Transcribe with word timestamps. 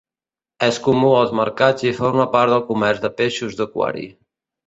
És 0.67 0.77
comú 0.87 1.11
als 1.17 1.33
mercats 1.39 1.85
i 1.85 1.91
forma 1.99 2.25
part 2.37 2.55
del 2.55 2.65
comerç 2.71 3.05
de 3.05 3.13
peixos 3.21 3.61
d'aquari. 3.63 4.09